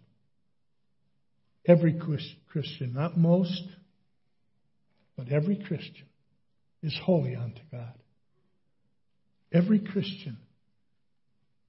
every 1.66 2.00
Christian, 2.52 2.92
not 2.94 3.16
most, 3.16 3.64
but 5.16 5.32
every 5.32 5.56
Christian 5.56 6.06
is 6.82 6.98
holy 7.04 7.34
unto 7.34 7.60
God. 7.72 7.94
Every 9.52 9.80
Christian, 9.80 10.38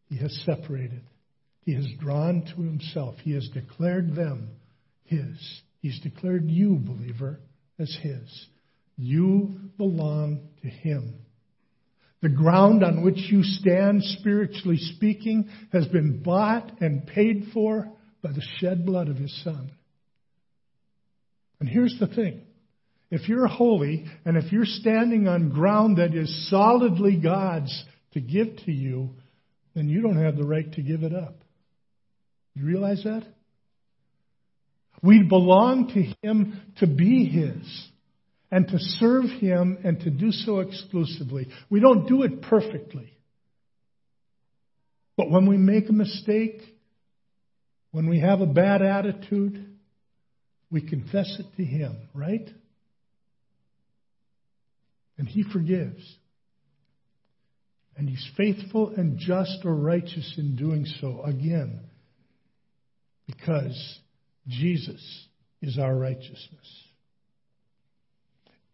He 0.10 0.18
has 0.18 0.34
separated. 0.46 1.02
He 1.64 1.74
has 1.74 1.88
drawn 2.00 2.44
to 2.44 2.62
Himself. 2.62 3.16
He 3.24 3.34
has 3.34 3.50
declared 3.54 4.16
them 4.16 4.52
His. 5.06 5.62
He's 5.80 6.00
declared 6.02 6.50
you, 6.50 6.76
believer, 6.76 7.40
as 7.80 7.96
His. 8.02 8.48
You 8.96 9.60
belong 9.78 10.50
to 10.62 10.68
Him. 10.70 11.21
The 12.22 12.30
ground 12.30 12.84
on 12.84 13.04
which 13.04 13.18
you 13.32 13.44
stand, 13.44 14.04
spiritually 14.04 14.78
speaking, 14.78 15.50
has 15.74 15.88
been 15.88 16.22
bought 16.22 16.80
and 16.80 17.08
paid 17.08 17.48
for 17.54 17.92
by 18.22 18.32
the 18.32 18.44
shed 18.60 18.86
blood 18.86 19.10
of 19.10 19.18
His 19.18 19.44
Son. 19.44 19.72
And 21.60 21.68
here's 21.68 21.98
the 22.00 22.08
thing. 22.08 22.42
If 23.10 23.28
you're 23.28 23.48
holy 23.48 24.06
and 24.24 24.38
if 24.38 24.52
you're 24.52 24.66
standing 24.66 25.28
on 25.28 25.50
ground 25.50 25.98
that 25.98 26.16
is 26.16 26.50
solidly 26.50 27.18
God's 27.18 27.84
to 28.14 28.22
give 28.22 28.56
to 28.66 28.72
you, 28.72 29.12
then 29.76 29.90
you 29.90 30.02
don't 30.02 30.24
have 30.24 30.38
the 30.38 30.46
right 30.46 30.72
to 30.74 30.82
give 30.82 31.04
it 31.04 31.14
up. 31.14 31.36
You 32.56 32.66
realize 32.66 33.04
that? 33.04 33.26
We 35.02 35.24
belong 35.24 35.88
to 35.90 36.28
Him 36.28 36.62
to 36.78 36.88
be 36.88 37.26
His 37.26 37.91
and 38.52 38.68
to 38.68 38.78
serve 38.78 39.26
Him 39.26 39.78
and 39.84 40.00
to 40.02 40.10
do 40.10 40.32
so 40.32 40.60
exclusively. 40.60 41.48
We 41.70 41.80
don't 41.80 42.08
do 42.08 42.24
it 42.24 42.42
perfectly. 42.42 43.14
But 45.16 45.32
when 45.32 45.48
we 45.48 45.58
make 45.58 45.90
a 45.90 45.94
mistake, 45.94 46.62
when 47.92 48.10
we 48.10 48.20
have 48.20 48.42
a 48.42 48.46
bad 48.46 48.82
attitude, 48.82 49.78
we 50.70 50.82
confess 50.82 51.38
it 51.40 51.46
to 51.58 51.64
Him, 51.64 52.10
right? 52.14 52.50
And 55.18 55.28
He 55.28 55.44
forgives. 55.44 56.02
And 57.96 58.10
He's 58.10 58.30
faithful 58.36 58.94
and 58.96 59.18
just 59.18 59.60
or 59.64 59.76
righteous 59.76 60.34
in 60.38 60.56
doing 60.56 60.86
so 61.00 61.22
again, 61.24 61.82
because 63.28 64.00
Jesus 64.48 65.28
is 65.62 65.78
our 65.78 65.96
righteousness. 65.96 66.84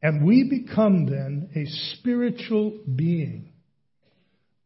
And 0.02 0.26
we 0.26 0.44
become 0.44 1.06
then 1.06 1.50
a 1.56 1.66
spiritual 1.98 2.80
being. 2.96 3.50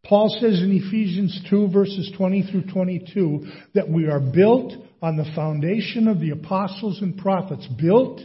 Paul 0.03 0.29
says 0.41 0.61
in 0.61 0.71
Ephesians 0.71 1.41
2 1.49 1.69
verses 1.71 2.11
20 2.17 2.51
through 2.51 2.71
22 2.73 3.45
that 3.75 3.89
we 3.89 4.07
are 4.07 4.19
built 4.19 4.73
on 5.01 5.15
the 5.15 5.31
foundation 5.35 6.07
of 6.07 6.19
the 6.19 6.31
apostles 6.31 7.01
and 7.01 7.17
prophets, 7.17 7.67
built 7.79 8.21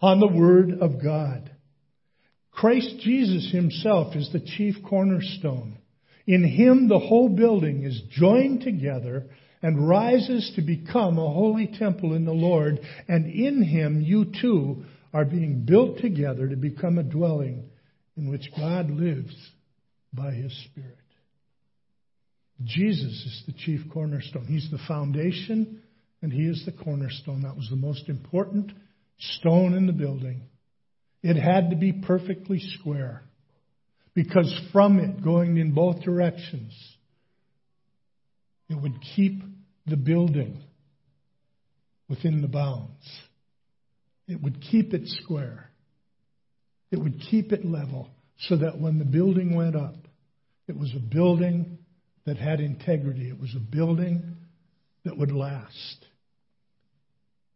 on 0.00 0.20
the 0.20 0.28
Word 0.28 0.78
of 0.80 1.02
God. 1.02 1.50
Christ 2.50 2.98
Jesus 3.00 3.50
himself 3.50 4.14
is 4.14 4.30
the 4.32 4.40
chief 4.40 4.76
cornerstone. 4.88 5.78
In 6.26 6.44
him 6.44 6.88
the 6.88 6.98
whole 6.98 7.28
building 7.28 7.84
is 7.84 8.00
joined 8.10 8.60
together 8.60 9.26
and 9.62 9.88
rises 9.88 10.52
to 10.56 10.62
become 10.62 11.18
a 11.18 11.32
holy 11.32 11.68
temple 11.78 12.14
in 12.14 12.24
the 12.24 12.32
Lord, 12.32 12.80
and 13.08 13.26
in 13.26 13.62
him 13.62 14.00
you 14.00 14.26
too 14.40 14.84
are 15.12 15.24
being 15.24 15.64
built 15.64 15.98
together 15.98 16.48
to 16.48 16.56
become 16.56 16.98
a 16.98 17.02
dwelling 17.02 17.70
in 18.16 18.30
which 18.30 18.50
God 18.56 18.90
lives 18.90 19.34
by 20.12 20.32
his 20.32 20.52
Spirit. 20.70 20.98
Jesus 22.64 23.10
is 23.10 23.42
the 23.46 23.52
chief 23.52 23.80
cornerstone. 23.92 24.46
He's 24.46 24.68
the 24.70 24.78
foundation 24.86 25.82
and 26.20 26.32
he 26.32 26.42
is 26.42 26.62
the 26.64 26.72
cornerstone. 26.72 27.42
That 27.42 27.56
was 27.56 27.68
the 27.68 27.76
most 27.76 28.08
important 28.08 28.72
stone 29.18 29.74
in 29.74 29.86
the 29.86 29.92
building. 29.92 30.42
It 31.22 31.36
had 31.36 31.70
to 31.70 31.76
be 31.76 31.92
perfectly 31.92 32.60
square 32.80 33.22
because 34.14 34.52
from 34.72 34.98
it, 34.98 35.24
going 35.24 35.56
in 35.56 35.72
both 35.72 36.02
directions, 36.02 36.72
it 38.68 38.74
would 38.74 39.00
keep 39.16 39.42
the 39.86 39.96
building 39.96 40.62
within 42.08 42.42
the 42.42 42.48
bounds. 42.48 43.04
It 44.32 44.42
would 44.42 44.62
keep 44.62 44.94
it 44.94 45.06
square. 45.22 45.70
It 46.90 46.98
would 46.98 47.20
keep 47.30 47.52
it 47.52 47.66
level 47.66 48.08
so 48.48 48.56
that 48.56 48.80
when 48.80 48.98
the 48.98 49.04
building 49.04 49.54
went 49.54 49.76
up, 49.76 49.94
it 50.66 50.76
was 50.76 50.90
a 50.96 51.00
building 51.00 51.78
that 52.24 52.38
had 52.38 52.60
integrity. 52.60 53.28
It 53.28 53.38
was 53.38 53.54
a 53.54 53.60
building 53.60 54.36
that 55.04 55.18
would 55.18 55.32
last. 55.32 56.06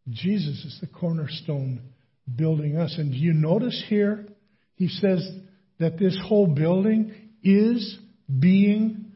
Jesus 0.07 0.63
is 0.65 0.77
the 0.79 0.87
cornerstone 0.87 1.81
building 2.33 2.77
us. 2.77 2.95
And 2.97 3.11
do 3.11 3.17
you 3.17 3.33
notice 3.33 3.83
here? 3.89 4.27
He 4.75 4.87
says 4.87 5.27
that 5.79 5.97
this 5.97 6.17
whole 6.27 6.47
building 6.47 7.13
is 7.43 7.97
being 8.39 9.13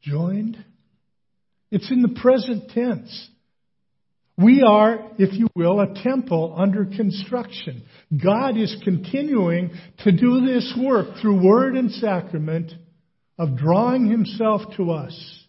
joined. 0.00 0.56
It's 1.70 1.90
in 1.90 2.00
the 2.00 2.20
present 2.20 2.70
tense. 2.70 3.28
We 4.38 4.62
are, 4.62 5.12
if 5.18 5.32
you 5.32 5.48
will, 5.54 5.80
a 5.80 5.94
temple 6.02 6.54
under 6.56 6.84
construction. 6.84 7.84
God 8.22 8.58
is 8.58 8.76
continuing 8.84 9.70
to 10.04 10.12
do 10.12 10.44
this 10.44 10.74
work 10.78 11.16
through 11.20 11.42
word 11.42 11.74
and 11.74 11.90
sacrament 11.90 12.72
of 13.38 13.56
drawing 13.56 14.10
himself 14.10 14.62
to 14.76 14.92
us, 14.92 15.44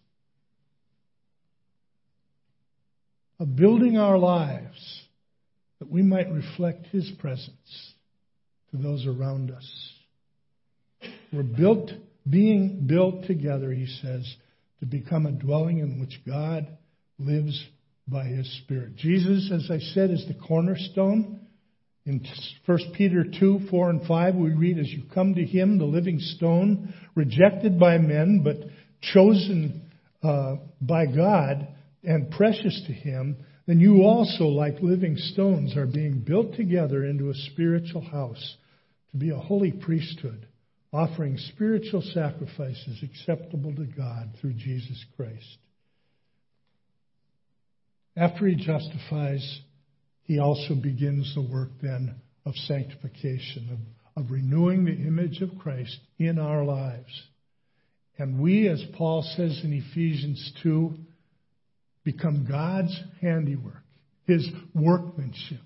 of 3.39 3.56
building 3.56 3.97
our 3.97 4.17
lives 4.17 5.02
that 5.80 5.91
we 5.91 6.02
might 6.02 6.32
reflect 6.32 6.88
his 6.88 7.12
presence 7.19 7.93
to 8.71 8.78
those 8.78 9.06
around 9.06 9.52
us. 9.52 9.91
We're 11.32 11.43
built, 11.43 11.91
being 12.28 12.88
built 12.88 13.26
together, 13.26 13.71
he 13.71 13.86
says, 13.86 14.34
to 14.80 14.86
become 14.86 15.26
a 15.26 15.32
dwelling 15.32 15.80
in 15.80 16.00
which 16.00 16.21
God 16.26 16.67
lives 17.19 17.63
by 18.08 18.26
his 18.26 18.50
Spirit. 18.63 18.96
Jesus, 18.96 19.52
as 19.54 19.70
I 19.70 19.80
said, 19.93 20.12
is 20.12 20.26
the 20.28 20.34
cornerstone. 20.48 21.41
In 22.06 22.26
1 22.65 22.78
Peter 22.96 23.26
2, 23.38 23.67
4 23.70 23.89
and 23.89 24.08
5, 24.08 24.36
we 24.36 24.54
read, 24.54 24.80
As 24.80 24.88
you 24.88 25.04
come 25.13 25.36
to 25.36 25.43
him, 25.43 25.78
the 25.78 25.86
living 25.86 26.20
stone, 26.20 26.93
rejected 27.15 27.78
by 27.80 27.98
men, 27.98 28.41
but 28.43 28.58
chosen 29.02 29.89
uh, 30.24 30.56
by 30.80 31.06
God 31.06 31.67
and 32.04 32.32
precious 32.32 32.82
to 32.88 32.93
him, 32.93 33.38
then 33.67 33.82
you 33.82 34.04
also, 34.04 34.46
like 34.46 34.82
living 34.82 35.17
stones, 35.17 35.76
are 35.76 35.86
being 35.86 36.20
built 36.26 36.56
together 36.56 37.04
into 37.04 37.30
a 37.30 37.52
spiritual 37.52 38.02
house 38.02 38.56
to 39.12 39.17
be 39.17 39.32
a 39.32 39.38
holy 39.38 39.72
priesthood, 39.72 40.48
offering 40.93 41.38
spiritual 41.38 42.02
sacrifices 42.13 43.04
acceptable 43.04 43.76
to 43.76 43.86
God 43.86 44.30
through 44.39 44.54
Jesus 44.54 45.04
Christ. 45.17 45.58
After 48.17 48.47
he 48.47 48.56
justifies, 48.56 49.62
he 50.23 50.39
also 50.39 50.73
begins 50.73 51.34
the 51.36 51.41
work 51.41 51.69
then 51.82 52.15
of 52.45 52.56
sanctification, 52.56 53.69
of, 54.15 54.23
of 54.23 54.32
renewing 54.32 54.86
the 54.86 54.91
image 54.91 55.41
of 55.41 55.58
Christ 55.60 55.99
in 56.17 56.39
our 56.39 56.65
lives. 56.65 57.27
And 58.17 58.41
we, 58.41 58.67
as 58.67 58.84
Paul 58.97 59.21
says 59.36 59.62
in 59.63 59.71
Ephesians 59.71 60.51
2, 60.63 60.95
become 62.03 62.47
God's 62.49 62.99
handiwork, 63.21 63.84
his 64.25 64.49
workmanship. 64.73 65.62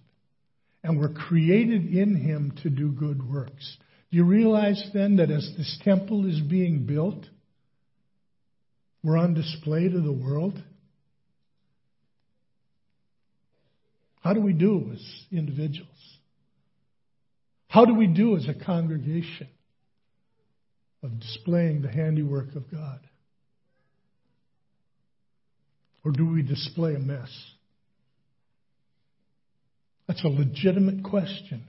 And 0.84 1.00
we're 1.00 1.14
created 1.14 1.86
in 1.86 2.16
him 2.16 2.54
to 2.64 2.70
do 2.70 2.92
good 2.92 3.32
works. 3.32 3.78
Do 4.10 4.18
you 4.18 4.26
realize 4.26 4.84
then 4.94 5.16
that 5.18 5.32
as 5.32 5.54
this 5.58 5.80
temple 5.86 6.26
is 6.26 6.42
being 6.42 6.86
built, 6.86 7.24
we're 9.04 9.18
on 9.18 9.36
display 9.36 9.88
to 9.88 10.02
the 10.02 10.12
world? 10.12 10.62
How 14.22 14.34
do 14.34 14.42
we 14.42 14.54
do 14.54 14.92
as 14.94 15.02
individuals? 15.32 15.90
How 17.68 17.86
do 17.86 17.94
we 17.96 18.08
do 18.08 18.36
as 18.38 18.48
a 18.48 18.66
congregation 18.66 19.48
of 21.04 21.20
displaying 21.20 21.82
the 21.82 21.90
handiwork 21.90 22.56
of 22.56 22.70
God? 22.72 23.00
Or 26.04 26.12
do 26.12 26.28
we 26.28 26.42
display 26.42 26.96
a 26.96 27.00
mess? 27.00 27.30
That's 30.08 30.24
a 30.24 30.28
legitimate 30.28 31.04
question. 31.04 31.64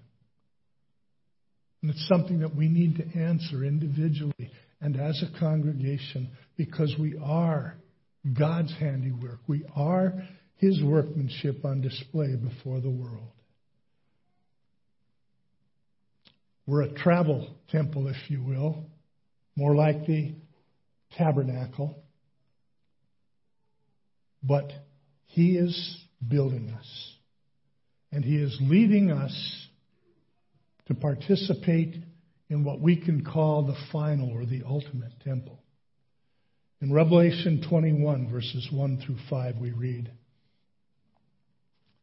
And 1.80 1.90
it's 1.90 2.08
something 2.08 2.40
that 2.40 2.54
we 2.54 2.68
need 2.68 2.96
to 2.96 3.18
answer 3.18 3.64
individually 3.64 4.50
and 4.80 4.98
as 4.98 5.22
a 5.22 5.38
congregation 5.38 6.30
because 6.56 6.94
we 6.98 7.16
are 7.22 7.76
God's 8.38 8.74
handiwork. 8.78 9.38
We 9.46 9.64
are 9.74 10.14
his 10.56 10.82
workmanship 10.82 11.64
on 11.64 11.80
display 11.80 12.36
before 12.36 12.80
the 12.80 12.90
world. 12.90 13.32
We're 16.66 16.82
a 16.82 16.92
travel 16.92 17.48
temple, 17.70 18.08
if 18.08 18.30
you 18.30 18.42
will, 18.42 18.86
more 19.56 19.74
like 19.74 20.06
the 20.06 20.34
tabernacle. 21.16 22.02
But 24.42 24.70
He 25.26 25.56
is 25.56 25.98
building 26.26 26.70
us. 26.70 27.14
And 28.12 28.24
He 28.24 28.36
is 28.36 28.56
leading 28.60 29.10
us 29.10 29.66
to 30.86 30.94
participate 30.94 31.96
in 32.48 32.64
what 32.64 32.80
we 32.80 32.96
can 32.96 33.24
call 33.24 33.66
the 33.66 33.76
final 33.90 34.30
or 34.30 34.44
the 34.44 34.62
ultimate 34.66 35.12
temple. 35.24 35.58
In 36.80 36.92
Revelation 36.92 37.64
21, 37.68 38.30
verses 38.30 38.68
1 38.70 39.02
through 39.04 39.18
5, 39.30 39.58
we 39.58 39.70
read, 39.70 40.10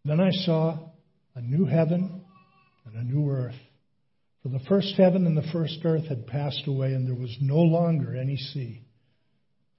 then 0.06 0.20
I 0.20 0.32
saw 0.32 0.78
a 1.36 1.42
new 1.42 1.66
heaven 1.66 2.22
and 2.86 2.96
a 2.96 3.04
new 3.04 3.30
earth. 3.30 3.56
For 4.44 4.50
the 4.50 4.60
first 4.70 4.96
heaven 4.96 5.26
and 5.26 5.36
the 5.36 5.52
first 5.52 5.80
earth 5.84 6.08
had 6.08 6.28
passed 6.28 6.66
away, 6.68 6.94
and 6.94 7.08
there 7.08 7.16
was 7.16 7.36
no 7.42 7.58
longer 7.58 8.16
any 8.16 8.38
sea. 8.38 8.82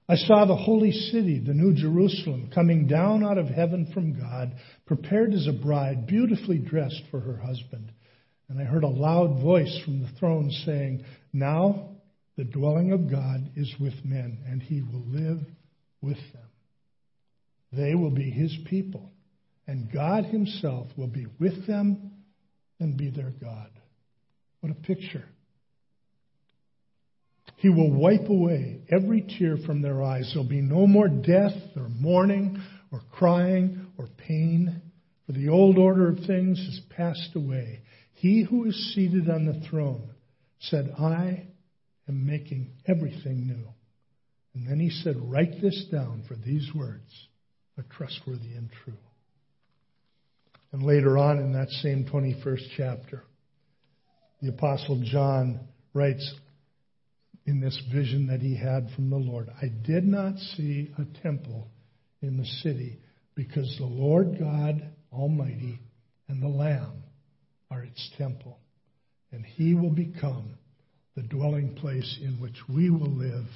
I 0.07 0.15
saw 0.15 0.45
the 0.45 0.55
holy 0.55 0.91
city, 0.91 1.39
the 1.39 1.53
new 1.53 1.73
Jerusalem, 1.73 2.51
coming 2.53 2.85
down 2.85 3.23
out 3.23 3.37
of 3.37 3.47
heaven 3.47 3.89
from 3.93 4.19
God, 4.19 4.53
prepared 4.85 5.33
as 5.33 5.47
a 5.47 5.53
bride, 5.53 6.05
beautifully 6.05 6.59
dressed 6.59 7.01
for 7.09 7.19
her 7.21 7.37
husband. 7.37 7.91
And 8.49 8.59
I 8.59 8.65
heard 8.65 8.83
a 8.83 8.89
loud 8.89 9.41
voice 9.41 9.79
from 9.85 10.01
the 10.01 10.09
throne 10.19 10.51
saying, 10.65 11.05
Now 11.31 11.91
the 12.35 12.43
dwelling 12.43 12.91
of 12.91 13.09
God 13.09 13.51
is 13.55 13.73
with 13.79 13.93
men, 14.03 14.39
and 14.47 14.61
he 14.61 14.81
will 14.81 15.05
live 15.07 15.39
with 16.01 16.17
them. 16.33 16.49
They 17.71 17.95
will 17.95 18.11
be 18.11 18.29
his 18.29 18.53
people, 18.69 19.09
and 19.67 19.91
God 19.91 20.25
himself 20.25 20.87
will 20.97 21.07
be 21.07 21.27
with 21.39 21.67
them 21.67 22.11
and 22.79 22.97
be 22.97 23.09
their 23.09 23.31
God. 23.31 23.69
What 24.61 24.71
a 24.71 24.75
picture. 24.75 25.25
He 27.57 27.69
will 27.69 27.91
wipe 27.91 28.27
away 28.27 28.81
every 28.89 29.21
tear 29.37 29.57
from 29.65 29.81
their 29.81 30.01
eyes. 30.03 30.31
There'll 30.33 30.49
be 30.49 30.61
no 30.61 30.87
more 30.87 31.07
death 31.07 31.55
or 31.75 31.89
mourning 31.89 32.59
or 32.91 33.01
crying 33.11 33.87
or 33.97 34.07
pain, 34.17 34.81
for 35.25 35.33
the 35.33 35.49
old 35.49 35.77
order 35.77 36.09
of 36.09 36.25
things 36.25 36.57
has 36.57 36.81
passed 36.95 37.35
away. 37.35 37.81
He 38.15 38.43
who 38.43 38.65
is 38.65 38.93
seated 38.93 39.29
on 39.29 39.45
the 39.45 39.65
throne 39.69 40.09
said, 40.59 40.93
I 40.97 41.47
am 42.07 42.25
making 42.25 42.71
everything 42.87 43.47
new. 43.47 43.67
And 44.53 44.67
then 44.67 44.79
he 44.79 44.89
said, 44.89 45.15
Write 45.17 45.61
this 45.61 45.85
down, 45.91 46.23
for 46.27 46.35
these 46.35 46.69
words 46.75 47.09
are 47.77 47.85
trustworthy 47.95 48.53
and 48.55 48.69
true. 48.83 48.97
And 50.71 50.83
later 50.83 51.17
on 51.17 51.39
in 51.39 51.53
that 51.53 51.69
same 51.69 52.05
21st 52.05 52.63
chapter, 52.77 53.23
the 54.41 54.49
Apostle 54.49 55.01
John 55.03 55.59
writes 55.93 56.33
in 57.45 57.59
this 57.59 57.79
vision 57.93 58.27
that 58.27 58.41
he 58.41 58.55
had 58.55 58.89
from 58.95 59.09
the 59.09 59.17
Lord 59.17 59.49
I 59.61 59.67
did 59.67 60.05
not 60.05 60.37
see 60.37 60.91
a 60.97 61.05
temple 61.21 61.67
in 62.21 62.37
the 62.37 62.45
city 62.45 62.99
because 63.35 63.75
the 63.77 63.85
Lord 63.85 64.39
God 64.39 64.81
Almighty 65.11 65.79
and 66.27 66.41
the 66.41 66.47
Lamb 66.47 67.03
are 67.69 67.83
its 67.83 68.11
temple. 68.17 68.59
And 69.31 69.45
he 69.45 69.73
will 69.73 69.91
become 69.91 70.57
the 71.15 71.23
dwelling 71.23 71.75
place 71.75 72.19
in 72.21 72.39
which 72.39 72.55
we 72.69 72.89
will 72.89 73.11
live, 73.11 73.47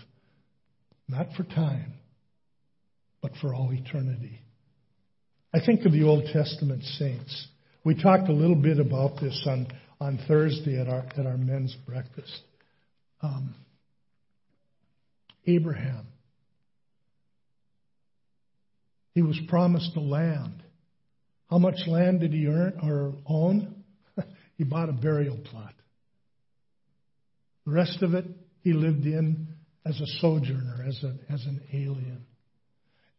not 1.07 1.27
for 1.37 1.43
time, 1.43 1.93
but 3.21 3.31
for 3.41 3.53
all 3.53 3.71
eternity. 3.71 4.41
I 5.55 5.65
think 5.65 5.85
of 5.85 5.93
the 5.93 6.03
Old 6.03 6.25
Testament 6.33 6.83
saints. 6.83 7.47
We 7.85 7.95
talked 7.95 8.27
a 8.27 8.33
little 8.33 8.57
bit 8.57 8.77
about 8.77 9.21
this 9.21 9.41
on, 9.49 9.67
on 10.01 10.19
Thursday 10.27 10.81
at 10.81 10.89
our, 10.89 11.05
at 11.17 11.25
our 11.25 11.37
men's 11.37 11.73
breakfast. 11.87 12.41
Um, 13.21 13.55
Abraham. 15.47 16.07
He 19.13 19.21
was 19.21 19.39
promised 19.47 19.95
a 19.95 20.01
land. 20.01 20.61
How 21.49 21.57
much 21.57 21.87
land 21.87 22.19
did 22.19 22.33
he 22.33 22.47
earn 22.47 22.77
or 22.83 23.13
own? 23.25 23.85
he 24.57 24.65
bought 24.65 24.89
a 24.89 24.93
burial 24.93 25.37
plot. 25.37 25.73
The 27.65 27.71
rest 27.71 28.01
of 28.01 28.13
it 28.13 28.25
he 28.59 28.73
lived 28.73 29.05
in 29.05 29.47
as 29.85 30.01
a 30.01 30.07
sojourner, 30.19 30.83
as, 30.85 31.01
a, 31.01 31.15
as 31.31 31.45
an 31.45 31.61
alien. 31.71 32.25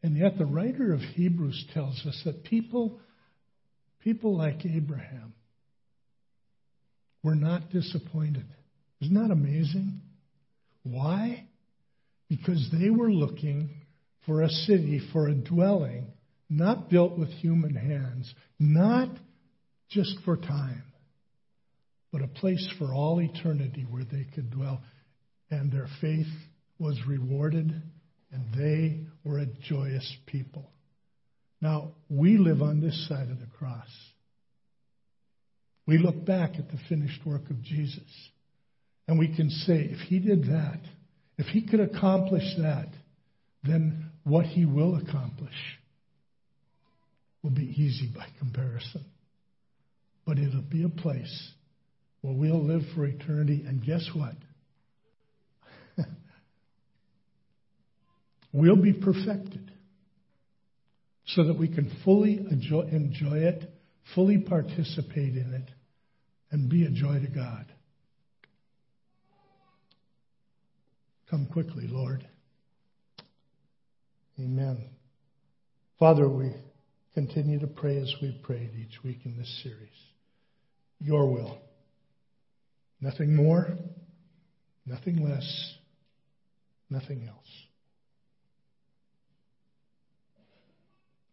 And 0.03 0.17
yet 0.17 0.39
the 0.39 0.47
writer 0.47 0.93
of 0.93 1.01
Hebrews 1.01 1.67
tells 1.75 2.01
us 2.07 2.21
that 2.25 2.45
people, 2.45 3.01
people 4.01 4.37
like 4.37 4.65
Abraham 4.65 5.35
were 7.23 7.35
not 7.35 7.71
disappointed. 7.71 8.47
Isn't 9.01 9.15
that 9.15 9.33
amazing? 9.33 10.01
Why? 10.85 11.49
Because 12.29 12.69
they 12.73 12.91
were 12.91 13.11
looking 13.11 13.71
for 14.25 14.43
a 14.43 14.49
city, 14.49 15.01
for 15.13 15.29
a 15.29 15.35
dwelling, 15.35 16.13
not 16.49 16.89
built 16.91 17.19
with 17.19 17.29
human 17.29 17.75
hands, 17.75 18.33
not 18.59 19.09
just 19.91 20.17
for 20.25 20.37
time, 20.37 20.85
but 22.13 22.23
a 22.23 22.29
place 22.29 22.67
for 22.79 22.95
all 22.95 23.21
eternity 23.21 23.87
where 23.89 24.05
they 24.05 24.27
could 24.35 24.51
dwell. 24.51 24.81
And 25.51 25.73
their 25.73 25.89
faith 26.01 26.27
was 26.79 26.99
rewarded 27.07 27.83
and 28.33 28.45
they 28.55 29.07
were 29.27 29.39
a 29.41 29.47
joyous 29.47 30.17
people. 30.27 30.71
Now, 31.61 31.93
we 32.09 32.39
live 32.39 32.63
on 32.63 32.81
this 32.81 33.09
side 33.09 33.29
of 33.29 33.41
the 33.41 33.49
cross. 33.59 33.89
We 35.87 35.99
look 35.99 36.25
back 36.25 36.53
at 36.59 36.69
the 36.69 36.79
finished 36.89 37.25
work 37.27 37.51
of 37.51 37.63
Jesus, 37.63 38.03
and 39.09 39.19
we 39.19 39.35
can 39.35 39.51
say, 39.51 39.89
if 39.91 39.99
he 40.09 40.21
did 40.21 40.45
that, 40.45 40.81
if 41.39 41.47
he 41.47 41.67
could 41.67 41.81
accomplish 41.81 42.45
that, 42.59 42.89
then 43.65 44.11
what 44.25 44.47
he 44.47 44.65
will 44.65 44.97
accomplish 44.97 45.55
will 47.43 47.51
be 47.51 47.75
easy 47.81 48.11
by 48.15 48.27
comparison. 48.39 49.05
But 50.25 50.39
it'll 50.39 50.63
be 50.63 50.85
a 50.85 50.89
place 50.89 51.51
where 52.21 52.35
we'll 52.35 52.65
live 52.65 52.83
for 52.95 53.07
eternity, 53.07 53.65
and 53.67 53.85
guess 53.85 54.09
what? 54.15 54.35
Will 58.53 58.77
be 58.77 58.93
perfected 58.93 59.71
so 61.27 61.45
that 61.45 61.59
we 61.59 61.69
can 61.69 61.91
fully 62.05 62.39
enjoy, 62.39 62.83
enjoy 62.83 63.39
it, 63.39 63.71
fully 64.15 64.39
participate 64.39 65.35
in 65.35 65.53
it, 65.55 65.71
and 66.51 66.71
be 66.71 66.85
a 66.85 66.91
joy 66.91 67.19
to 67.19 67.29
God. 67.29 67.67
Come 71.31 71.47
quickly, 71.53 71.89
Lord. 71.89 72.27
Amen. 74.39 74.91
Father, 75.99 76.29
we 76.29 76.53
continue 77.15 77.59
to 77.59 77.67
pray 77.67 77.97
as 77.99 78.15
we've 78.23 78.41
prayed 78.43 78.71
each 78.79 79.03
week 79.03 79.21
in 79.25 79.37
this 79.37 79.63
series. 79.63 79.89
Your 81.01 81.31
will. 81.31 81.59
Nothing 83.01 83.35
more, 83.35 83.69
nothing 84.87 85.29
less, 85.29 85.75
nothing 86.89 87.27
else. 87.29 87.66